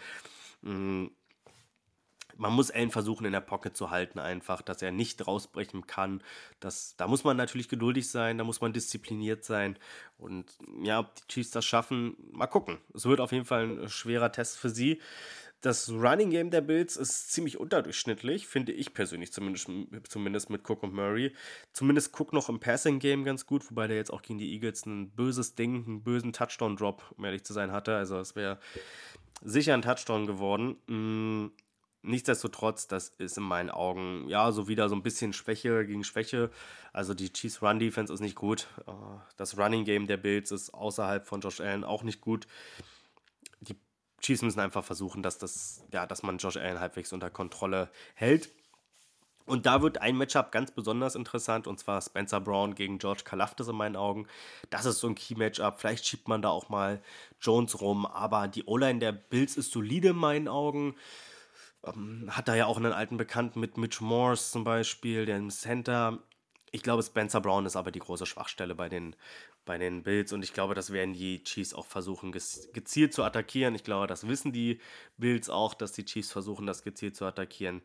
[0.61, 1.11] Mhm
[2.39, 6.23] man muss Allen versuchen, in der Pocket zu halten, einfach, dass er nicht rausbrechen kann.
[6.61, 9.77] Das, da muss man natürlich geduldig sein, da muss man diszipliniert sein.
[10.17, 10.45] Und
[10.81, 12.77] ja, ob die Chiefs das schaffen, mal gucken.
[12.93, 15.01] Es wird auf jeden Fall ein schwerer Test für sie.
[15.61, 19.69] Das Running Game der Bills ist ziemlich unterdurchschnittlich, finde ich persönlich, zumindest,
[20.07, 21.33] zumindest mit Cook und Murray.
[21.73, 24.85] Zumindest Cook noch im Passing Game ganz gut, wobei der jetzt auch gegen die Eagles
[24.85, 27.95] ein böses Ding, einen bösen Touchdown-Drop, um ehrlich zu sein, hatte.
[27.95, 28.59] Also es wäre
[29.41, 30.77] sicher ein Touchdown geworden.
[30.87, 31.51] Mm,
[32.01, 36.49] Nichtsdestotrotz, das ist in meinen Augen ja so wieder so ein bisschen Schwäche gegen Schwäche.
[36.93, 38.67] Also die Chiefs Run Defense ist nicht gut.
[38.87, 38.91] Äh,
[39.35, 42.47] das Running Game der Bills ist außerhalb von Josh Allen auch nicht gut.
[44.19, 48.49] Chiefs müssen einfach versuchen, dass, das, ja, dass man Josh Allen halbwegs unter Kontrolle hält.
[49.49, 53.67] Und da wird ein Matchup ganz besonders interessant, und zwar Spencer Brown gegen George Kalafdis
[53.67, 54.27] in meinen Augen.
[54.69, 55.79] Das ist so ein Key-Matchup.
[55.79, 57.01] Vielleicht schiebt man da auch mal
[57.41, 60.95] Jones rum, aber die O-Line der Bills ist solide in meinen Augen.
[61.83, 65.49] Ähm, hat da ja auch einen alten Bekannten mit Mitch Morse zum Beispiel, der im
[65.49, 66.19] Center.
[66.71, 69.15] Ich glaube, Spencer Brown ist aber die große Schwachstelle bei den,
[69.69, 73.75] bei den Bills und ich glaube, das werden die Chiefs auch versuchen, gezielt zu attackieren.
[73.75, 74.79] Ich glaube, das wissen die
[75.17, 77.83] Bills auch, dass die Chiefs versuchen, das gezielt zu attackieren.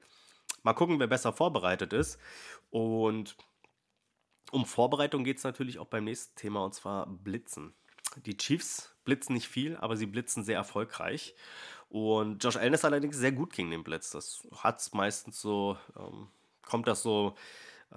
[0.62, 2.18] Mal gucken, wer besser vorbereitet ist.
[2.70, 3.36] Und
[4.50, 7.74] um Vorbereitung geht es natürlich auch beim nächsten Thema und zwar Blitzen.
[8.24, 11.34] Die Chiefs blitzen nicht viel, aber sie blitzen sehr erfolgreich.
[11.90, 14.08] Und Josh Allen ist allerdings sehr gut gegen den Blitz.
[14.10, 16.28] Das hat es meistens so, ähm,
[16.62, 17.34] kommt das so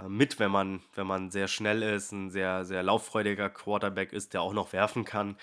[0.07, 4.41] mit, wenn man, wenn man sehr schnell ist, ein sehr, sehr lauffreudiger Quarterback ist, der
[4.41, 5.37] auch noch werfen kann.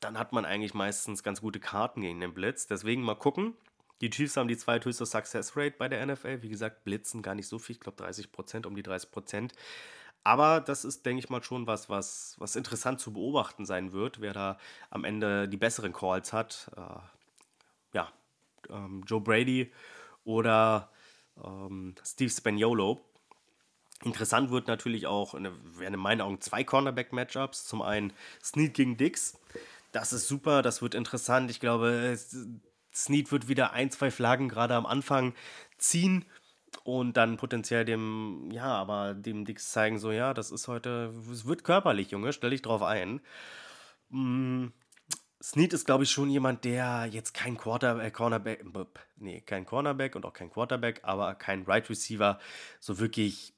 [0.00, 2.66] Dann hat man eigentlich meistens ganz gute Karten gegen den Blitz.
[2.66, 3.54] Deswegen mal gucken.
[4.00, 6.40] Die Chiefs haben die zweithöchste Success Rate bei der NFL.
[6.40, 7.74] Wie gesagt, blitzen gar nicht so viel.
[7.74, 9.52] Ich glaube 30 Prozent, um die 30 Prozent.
[10.24, 14.20] Aber das ist, denke ich mal, schon was, was, was interessant zu beobachten sein wird,
[14.20, 14.58] wer da
[14.90, 16.70] am Ende die besseren Calls hat.
[16.76, 18.12] Äh, ja,
[18.70, 19.72] ähm, Joe Brady
[20.24, 20.90] oder
[21.42, 23.04] ähm, Steve Spagnuolo.
[24.02, 27.66] Interessant wird natürlich auch, werden in meinen Augen zwei Cornerback-Matchups.
[27.66, 29.38] Zum einen Snead gegen Dix.
[29.92, 31.50] Das ist super, das wird interessant.
[31.50, 32.18] Ich glaube,
[32.94, 35.34] Snead wird wieder ein, zwei Flaggen gerade am Anfang
[35.76, 36.24] ziehen
[36.84, 41.44] und dann potenziell dem, ja, aber dem Dix zeigen, so, ja, das ist heute, es
[41.44, 43.20] wird körperlich, Junge, stell dich drauf ein.
[44.08, 44.68] Mm,
[45.42, 48.64] Snead ist, glaube ich, schon jemand, der jetzt kein Quarterback, äh, Cornerback,
[49.16, 52.38] nee, kein Cornerback und auch kein Quarterback, aber kein Right Receiver
[52.78, 53.54] so wirklich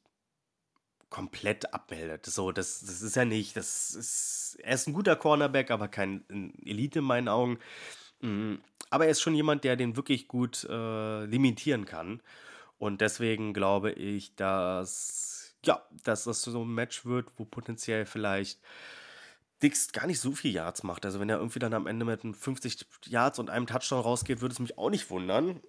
[1.13, 2.25] komplett abmeldet.
[2.25, 6.25] So, das, das ist ja nicht, das ist, er ist ein guter Cornerback, aber kein
[6.65, 7.59] Elite in meinen Augen.
[8.23, 8.55] Mm,
[8.89, 12.23] aber er ist schon jemand, der den wirklich gut äh, limitieren kann.
[12.79, 18.59] Und deswegen glaube ich, dass, ja, dass das so ein Match wird, wo potenziell vielleicht
[19.63, 21.05] Dix gar nicht so viel Yards macht.
[21.05, 24.55] Also wenn er irgendwie dann am Ende mit 50 Yards und einem Touchdown rausgeht, würde
[24.55, 25.61] es mich auch nicht wundern.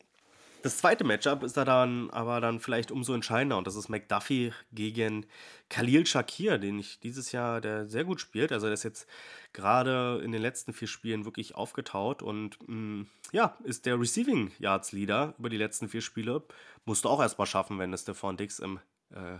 [0.64, 4.54] Das zweite Matchup ist da dann aber dann vielleicht umso entscheidender und das ist McDuffie
[4.72, 5.26] gegen
[5.68, 8.54] Khalil Shakir, den ich dieses Jahr, der sehr gut spielt.
[8.54, 9.06] Also der ist jetzt
[9.52, 14.54] gerade in den letzten vier Spielen wirklich aufgetaut und mh, mm, ja, ist der Receiving
[14.58, 16.44] Yards Leader über die letzten vier Spiele.
[16.86, 19.40] Musst du auch erstmal schaffen, wenn du Stefan Dix im, äh,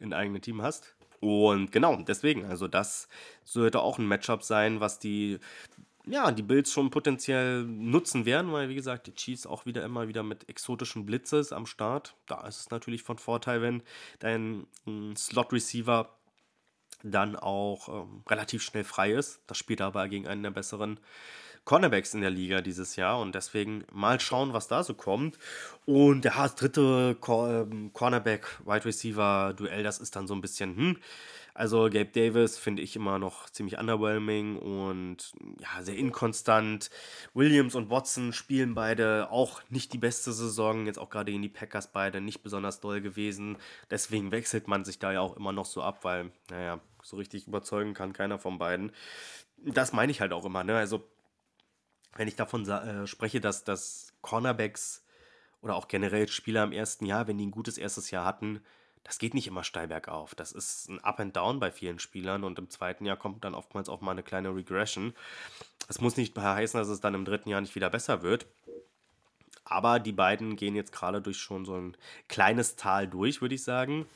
[0.00, 0.96] in eigenen Team hast.
[1.20, 3.08] Und genau, deswegen, also das
[3.44, 5.38] sollte auch ein Matchup sein, was die
[6.10, 10.08] ja, die Bills schon potenziell nutzen werden, weil wie gesagt, die Chiefs auch wieder immer
[10.08, 12.16] wieder mit exotischen Blitzes am Start.
[12.26, 13.82] Da ist es natürlich von Vorteil, wenn
[14.18, 16.10] dein hm, Slot-Receiver
[17.02, 19.40] dann auch ähm, relativ schnell frei ist.
[19.46, 21.00] Das spielt aber gegen einen der besseren
[21.64, 25.38] Cornerbacks in der Liga dieses Jahr und deswegen mal schauen, was da so kommt.
[25.86, 30.96] Und ja, das dritte ähm, Cornerback-Wide Receiver-Duell, das ist dann so ein bisschen, hm,
[31.54, 36.90] also Gabe Davis finde ich immer noch ziemlich underwhelming und ja, sehr inkonstant.
[37.34, 41.48] Williams und Watson spielen beide auch nicht die beste Saison, jetzt auch gerade in die
[41.48, 43.58] Packers beide nicht besonders doll gewesen.
[43.90, 47.46] Deswegen wechselt man sich da ja auch immer noch so ab, weil, naja, so richtig
[47.46, 48.92] überzeugen kann keiner von beiden.
[49.58, 50.76] Das meine ich halt auch immer, ne?
[50.76, 51.04] Also,
[52.16, 55.04] wenn ich davon äh, spreche, dass, dass Cornerbacks
[55.62, 58.62] oder auch generell Spieler im ersten Jahr, wenn die ein gutes erstes Jahr hatten,
[59.04, 60.34] das geht nicht immer steil bergauf.
[60.34, 63.54] Das ist ein Up and Down bei vielen Spielern und im zweiten Jahr kommt dann
[63.54, 65.14] oftmals auch mal eine kleine Regression.
[65.86, 68.46] Das muss nicht heißen, dass es dann im dritten Jahr nicht wieder besser wird.
[69.64, 71.96] Aber die beiden gehen jetzt gerade durch schon so ein
[72.28, 74.06] kleines Tal durch, würde ich sagen.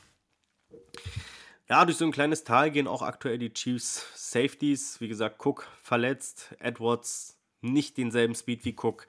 [1.68, 5.00] Ja, durch so ein kleines Tal gehen auch aktuell die Chiefs Safeties.
[5.00, 7.33] Wie gesagt, Cook verletzt, Edwards
[7.64, 9.06] nicht denselben Speed wie Cook.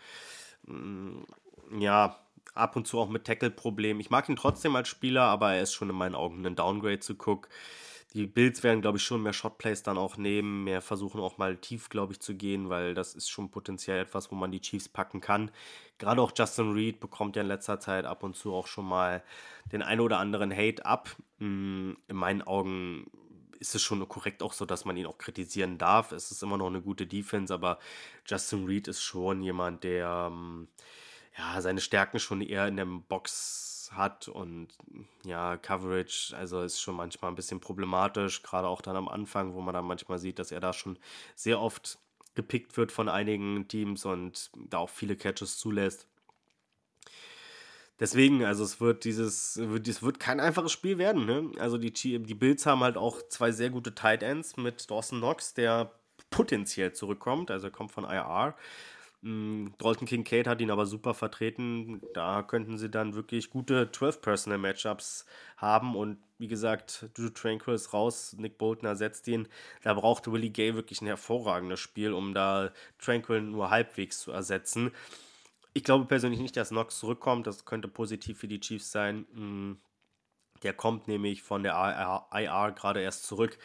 [0.66, 1.24] Mm,
[1.80, 2.20] ja,
[2.54, 4.00] ab und zu auch mit Tackle-Problemen.
[4.00, 7.00] Ich mag ihn trotzdem als Spieler, aber er ist schon in meinen Augen ein Downgrade
[7.00, 7.50] zu Cook.
[8.14, 11.58] Die Bills werden, glaube ich, schon mehr Shotplays dann auch nehmen, mehr versuchen auch mal
[11.58, 14.88] tief, glaube ich, zu gehen, weil das ist schon potenziell etwas, wo man die Chiefs
[14.88, 15.52] packen kann.
[15.98, 19.22] Gerade auch Justin Reed bekommt ja in letzter Zeit ab und zu auch schon mal
[19.74, 21.14] den ein oder anderen Hate ab.
[21.40, 23.12] Mm, in meinen Augen
[23.66, 26.12] ist es schon korrekt auch so, dass man ihn auch kritisieren darf.
[26.12, 27.80] Es ist immer noch eine gute Defense, aber
[28.28, 30.68] Justin Reed ist schon jemand, der ähm,
[31.36, 34.68] ja, seine Stärken schon eher in der Box hat und
[35.24, 39.62] ja, Coverage, also ist schon manchmal ein bisschen problematisch, gerade auch dann am Anfang, wo
[39.62, 41.00] man dann manchmal sieht, dass er da schon
[41.36, 41.98] sehr oft
[42.36, 46.08] gepickt wird von einigen Teams und da auch viele Catches zulässt.
[48.00, 51.26] Deswegen, also es wird dieses, es wird kein einfaches Spiel werden.
[51.26, 51.52] Ne?
[51.60, 55.54] Also die, die Bills haben halt auch zwei sehr gute Tight Ends mit Dawson Knox,
[55.54, 55.92] der
[56.30, 58.56] potenziell zurückkommt, also er kommt von IR.
[59.26, 62.00] Mm, Dalton Kincaid hat ihn aber super vertreten.
[62.14, 65.26] Da könnten sie dann wirklich gute 12-Personal-Matchups
[65.58, 65.96] haben.
[65.96, 69.48] Und wie gesagt, Drew Tranquil ist raus, Nick Bolton ersetzt ihn.
[69.82, 74.92] Da braucht Willie Gay wirklich ein hervorragendes Spiel, um da Tranquil nur halbwegs zu ersetzen.
[75.78, 77.48] Ich glaube persönlich nicht, dass Knox zurückkommt.
[77.48, 79.26] Das könnte positiv für die Chiefs sein.
[79.34, 79.74] Mm,
[80.64, 81.74] der kommt nämlich von der
[82.32, 83.58] IR gerade erst zurück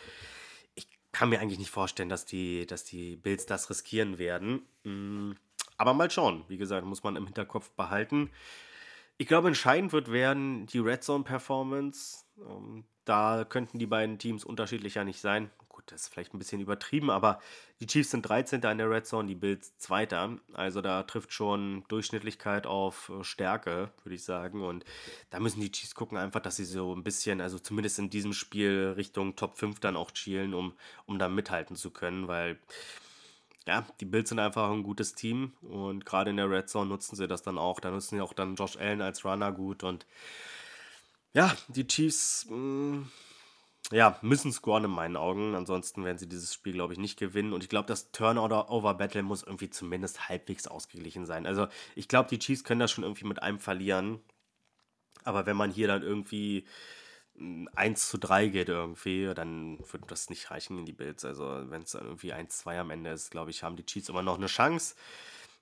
[0.74, 4.62] Ich kann mir eigentlich nicht vorstellen, dass die, dass die Bills das riskieren werden.
[4.82, 5.32] Mm,
[5.76, 6.44] aber mal schauen.
[6.48, 8.30] Wie gesagt, muss man im Hinterkopf behalten.
[9.16, 12.24] Ich glaube, entscheidend wird werden die Red Zone Performance.
[12.48, 15.50] Ähm, da könnten die beiden Teams unterschiedlicher nicht sein.
[15.68, 17.40] Gut, das ist vielleicht ein bisschen übertrieben, aber
[17.80, 18.60] die Chiefs sind 13.
[18.62, 20.38] in der Red Zone, die Bills 2.
[20.52, 24.62] Also da trifft schon Durchschnittlichkeit auf äh, Stärke, würde ich sagen.
[24.62, 24.84] Und
[25.30, 28.32] da müssen die Chiefs gucken einfach, dass sie so ein bisschen, also zumindest in diesem
[28.32, 30.74] Spiel Richtung Top 5 dann auch schielen, um,
[31.06, 32.58] um da mithalten zu können, weil
[33.66, 37.16] ja, die Bills sind einfach ein gutes Team und gerade in der Red Zone nutzen
[37.16, 37.80] sie das dann auch.
[37.80, 40.06] Da nutzen sie auch dann Josh Allen als Runner gut und
[41.32, 43.10] ja, die Chiefs mh, mm,
[43.92, 45.54] ja, müssen scoren in meinen Augen.
[45.54, 47.52] Ansonsten werden sie dieses Spiel, glaube ich, nicht gewinnen.
[47.52, 51.46] Und ich glaube, das Turnover-Battle muss irgendwie zumindest halbwegs ausgeglichen sein.
[51.46, 51.66] Also
[51.96, 54.20] ich glaube, die Chiefs können das schon irgendwie mit einem verlieren.
[55.24, 56.66] Aber wenn man hier dann irgendwie
[57.74, 61.24] 1 zu 3 geht irgendwie, dann wird das nicht reichen in die Bills.
[61.24, 64.22] Also wenn es dann irgendwie 1-2 am Ende ist, glaube ich, haben die Chiefs immer
[64.22, 64.94] noch eine Chance.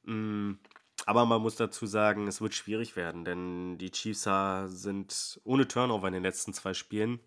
[0.04, 0.54] Mm,
[1.06, 4.28] aber man muss dazu sagen, es wird schwierig werden, denn die Chiefs
[4.66, 7.20] sind ohne Turnover in den letzten zwei Spielen.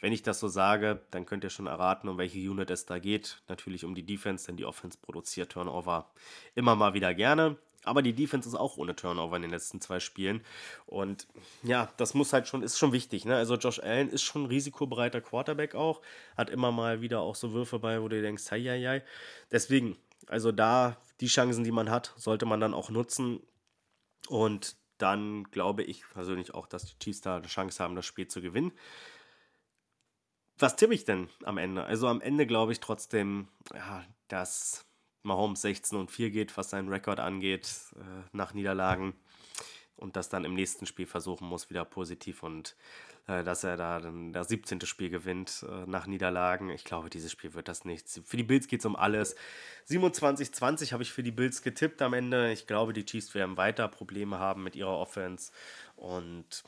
[0.00, 2.98] Wenn ich das so sage, dann könnt ihr schon erraten, um welche Unit es da
[2.98, 3.42] geht.
[3.48, 6.08] Natürlich um die Defense, denn die Offense produziert Turnover
[6.54, 7.56] immer mal wieder gerne.
[7.84, 10.44] Aber die Defense ist auch ohne Turnover in den letzten zwei Spielen.
[10.86, 11.26] Und
[11.62, 13.24] ja, das muss halt schon, ist schon wichtig.
[13.24, 13.36] Ne?
[13.36, 16.02] Also Josh Allen ist schon ein risikobereiter Quarterback auch.
[16.36, 19.02] Hat immer mal wieder auch so Würfe bei, wo du denkst, hei, hei, hei.
[19.50, 23.40] Deswegen, also da die Chancen, die man hat, sollte man dann auch nutzen.
[24.28, 28.28] Und dann glaube ich persönlich auch, dass die Chiefs da eine Chance haben, das Spiel
[28.28, 28.72] zu gewinnen.
[30.58, 31.84] Was tippe ich denn am Ende?
[31.84, 34.84] Also am Ende glaube ich trotzdem, ja, dass
[35.22, 39.14] Mahomes 16 und 4 geht, was seinen Rekord angeht, äh, nach Niederlagen.
[39.98, 42.76] Und das dann im nächsten Spiel versuchen muss, wieder positiv und
[43.26, 44.80] äh, dass er da dann das 17.
[44.82, 46.70] Spiel gewinnt äh, nach Niederlagen.
[46.70, 48.20] Ich glaube, dieses Spiel wird das nichts.
[48.24, 49.36] Für die Bills geht es um alles.
[49.88, 52.50] 27-20 habe ich für die Bills getippt am Ende.
[52.52, 55.52] Ich glaube, die Chiefs werden weiter Probleme haben mit ihrer Offense.
[55.96, 56.64] Und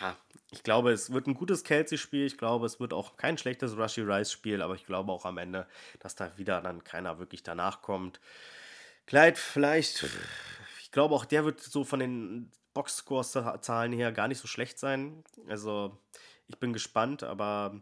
[0.00, 0.16] ja,
[0.50, 2.24] ich glaube, es wird ein gutes Kelsey-Spiel.
[2.24, 5.66] Ich glaube, es wird auch kein schlechtes Rushy Rice-Spiel, aber ich glaube auch am Ende,
[6.00, 8.20] dass da wieder dann keiner wirklich danach kommt.
[9.06, 10.06] Clyde, vielleicht,
[10.88, 15.22] ich glaube auch der wird so von den Box-Scores-Zahlen her gar nicht so schlecht sein.
[15.48, 15.98] Also,
[16.46, 17.80] ich bin gespannt, aber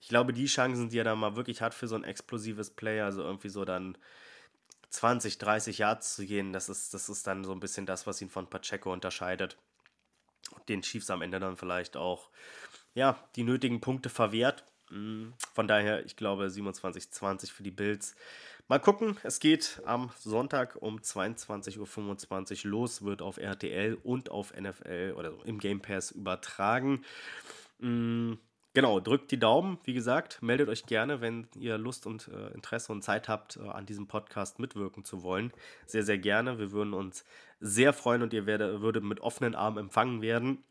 [0.00, 3.00] ich glaube, die Chancen, die er da mal wirklich hat für so ein explosives Play,
[3.00, 3.98] also irgendwie so dann
[4.90, 8.22] 20, 30 Yards zu gehen, das ist, das ist dann so ein bisschen das, was
[8.22, 9.58] ihn von Pacheco unterscheidet
[10.68, 12.30] den Chiefs am Ende dann vielleicht auch
[12.94, 14.64] ja, die nötigen Punkte verwehrt.
[14.90, 18.14] Mm, von daher, ich glaube 27-20 für die Bills.
[18.70, 24.52] Mal gucken, es geht am Sonntag um 22.25 Uhr los, wird auf RTL und auf
[24.54, 27.02] NFL oder im Game Pass übertragen.
[27.78, 28.34] Mm,
[28.74, 29.78] genau, drückt die Daumen.
[29.84, 33.66] Wie gesagt, meldet euch gerne, wenn ihr Lust und äh, Interesse und Zeit habt, äh,
[33.68, 35.50] an diesem Podcast mitwirken zu wollen.
[35.86, 36.58] Sehr, sehr gerne.
[36.58, 37.24] Wir würden uns
[37.60, 40.62] sehr freuen und ihr werde, würdet mit offenen Armen empfangen werden.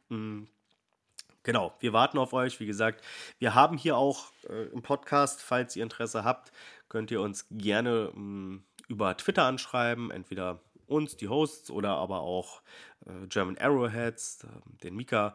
[1.48, 2.60] Genau, wir warten auf euch.
[2.60, 3.02] Wie gesagt,
[3.40, 6.52] wir haben hier auch äh, im Podcast, falls ihr Interesse habt,
[6.90, 12.20] könnt ihr uns gerne mh, mm, über Twitter anschreiben, entweder uns, die Hosts, oder aber
[12.20, 12.62] auch
[13.06, 14.48] äh, German Arrowheads, äh,
[14.84, 15.34] den Mika.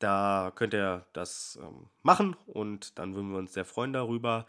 [0.00, 4.44] Da könnt ihr das ähm, machen und dann würden wir uns sehr freuen darüber.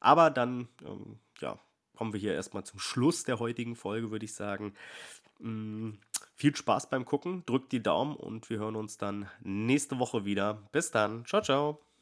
[0.00, 1.60] Aber dann, ähm, ja,
[1.94, 4.74] kommen wir hier erstmal zum Schluss der heutigen Folge, würde ich sagen.
[5.38, 5.92] Mm,
[6.34, 10.62] viel Spaß beim Gucken, drückt die Daumen und wir hören uns dann nächste Woche wieder.
[10.72, 11.85] Bis dann, ciao, ciao.